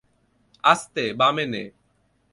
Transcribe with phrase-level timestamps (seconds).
[0.63, 1.63] আস্তে, বামে নে।